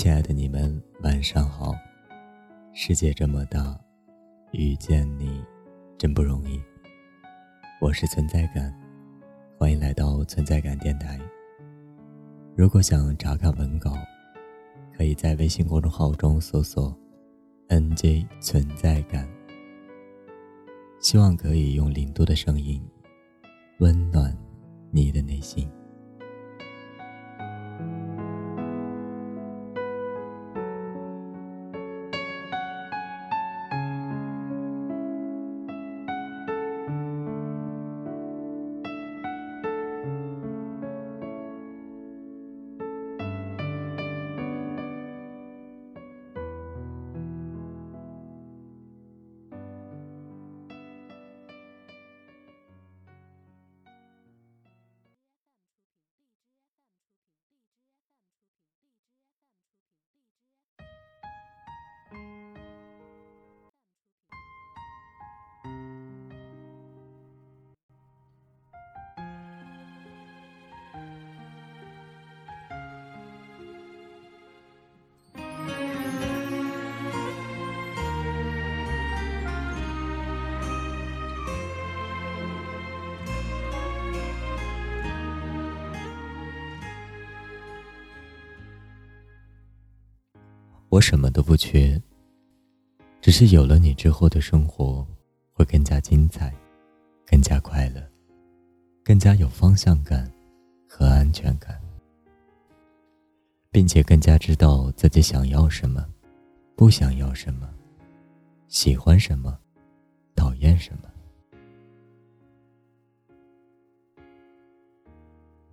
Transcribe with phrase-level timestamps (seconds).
[0.00, 1.74] 亲爱的你们，晚上好。
[2.72, 3.76] 世界这么大，
[4.52, 5.44] 遇见你
[5.98, 6.62] 真不容易。
[7.80, 8.72] 我是存在感，
[9.58, 11.18] 欢迎来到存在感电台。
[12.54, 13.96] 如果想查看文稿，
[14.96, 16.96] 可以在微信公众号中搜索
[17.66, 19.28] “nj 存在感”。
[21.02, 22.80] 希望可以用零度的声音，
[23.80, 24.32] 温暖
[24.92, 25.68] 你的内心。
[90.90, 92.00] 我什么都不缺，
[93.20, 95.06] 只是有了你之后的生活
[95.52, 96.50] 会更加精彩，
[97.26, 98.02] 更加快乐，
[99.04, 100.30] 更加有方向感
[100.88, 101.78] 和安全感，
[103.70, 106.08] 并且更加知道自己想要什么，
[106.74, 107.68] 不想要什么，
[108.68, 109.58] 喜欢什么，
[110.34, 111.10] 讨厌什么。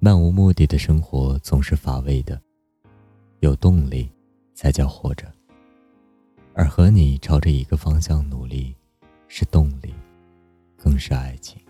[0.00, 2.42] 漫无目的的生活总是乏味的，
[3.38, 4.10] 有动力。
[4.54, 5.30] 才叫活着，
[6.54, 8.74] 而和你朝着一个方向努力，
[9.26, 9.92] 是动力，
[10.76, 11.60] 更是爱情。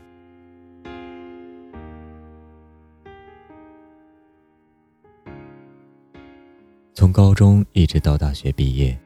[6.93, 8.97] 从高中一直到大学毕业，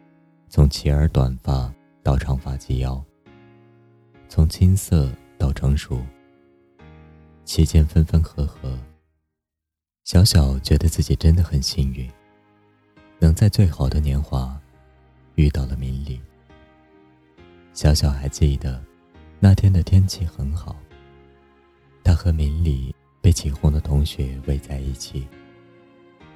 [0.49, 1.72] 从齐耳短发
[2.03, 3.03] 到长发及腰，
[4.28, 6.05] 从青涩到成熟，
[7.44, 8.78] 期间分分合合，
[10.05, 12.09] 小小觉得自己真的很幸运。
[13.19, 14.59] 能在最好的年华
[15.34, 16.21] 遇到了明理。
[17.73, 18.83] 小小还记得
[19.41, 20.77] 那天的天气很好，
[22.03, 25.27] 他和明理被起哄的同学围在一起，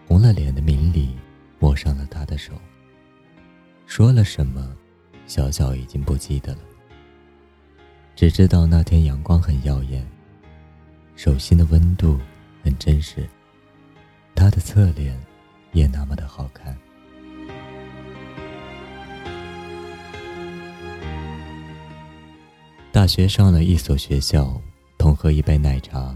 [0.06, 1.16] 红了脸的明理
[1.60, 2.52] 握上了他的手，
[3.86, 4.76] 说了什么，
[5.26, 6.60] 小小已经不记得了，
[8.14, 10.06] 只知道那天阳光很耀眼，
[11.16, 12.18] 手心的温度
[12.62, 13.28] 很真实，
[14.34, 15.16] 他的侧脸。
[15.72, 16.76] 也那么的好看。
[22.92, 24.60] 大学上了一所学校，
[24.98, 26.14] 同喝一杯奶茶，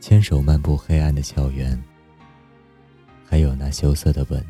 [0.00, 1.78] 牵手漫步黑暗的校园，
[3.24, 4.42] 还有那羞涩的吻。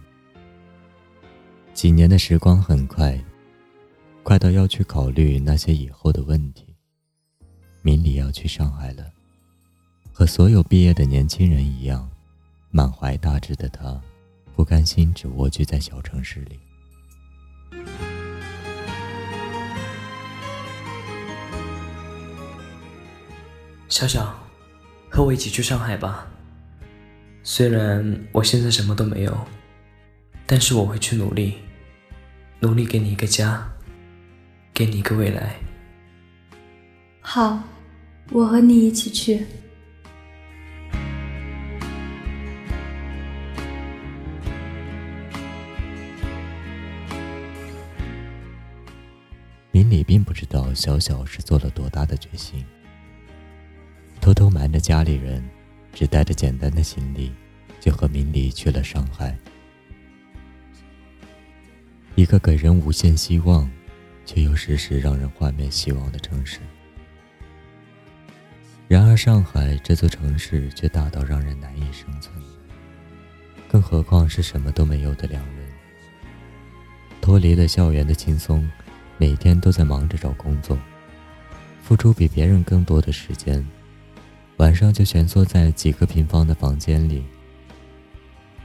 [1.75, 3.21] 几年的时光很快，
[4.23, 6.65] 快到要去考虑那些以后的问题。
[7.83, 9.05] 明里要去上海了，
[10.13, 12.09] 和所有毕业的年轻人一样，
[12.71, 14.01] 满怀大志的他。
[14.57, 16.59] 不甘心只蜗居在小城市里。
[23.87, 24.35] 小小，
[25.11, 26.27] 和我一起去上海吧。
[27.43, 29.47] 虽然我现在什么都没有，
[30.47, 31.57] 但是我会去努力，
[32.61, 33.71] 努力给你一个家，
[34.73, 35.55] 给你一个未来。
[37.21, 37.63] 好，
[38.31, 39.45] 我和你一起去。
[49.87, 52.65] 明理并不知道小小是做了多大的决心，
[54.21, 55.49] 偷偷瞒着家里人，
[55.93, 57.33] 只带着简单的行李，
[57.79, 59.39] 就和明理去了上海，
[62.17, 63.71] 一个给人无限希望，
[64.25, 66.59] 却又时时让人幻灭希望的城市。
[68.89, 72.35] 然而，上海这座城市却大到让人难以生存，
[73.69, 75.69] 更何况是什么都没有的两人，
[77.21, 78.69] 脱离了校园的轻松。
[79.19, 80.77] 每天都在忙着找工作，
[81.83, 83.67] 付出比别人更多的时间，
[84.59, 87.25] 晚上就蜷缩在几个平方的房间里，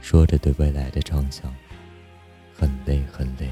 [0.00, 1.52] 说着对未来的畅想，
[2.54, 3.48] 很累很累。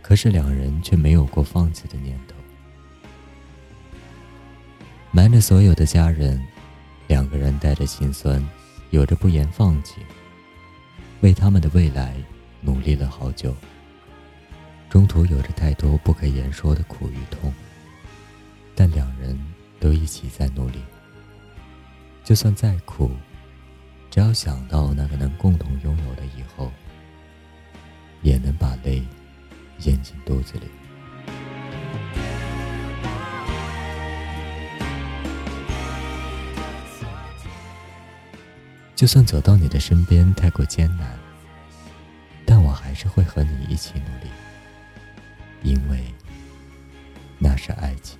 [0.00, 2.34] 可是两人却没有过放弃的念头，
[5.10, 6.42] 瞒着所有的家人，
[7.08, 8.42] 两个人带着心酸，
[8.88, 9.96] 有着不言放弃，
[11.20, 12.16] 为他们的未来
[12.62, 13.54] 努力了好久。
[14.88, 17.52] 中途有着太多不可言说的苦与痛，
[18.74, 19.38] 但两人
[19.78, 20.82] 都一起在努力。
[22.24, 23.10] 就算再苦，
[24.10, 26.72] 只要想到那个能共同拥有的以后，
[28.22, 29.02] 也能把泪
[29.80, 30.66] 咽进肚子里。
[38.96, 41.16] 就算走到你的身边太过艰难，
[42.44, 44.30] 但我还是会和你一起努力，
[45.62, 46.04] 因为
[47.38, 48.18] 那是爱情。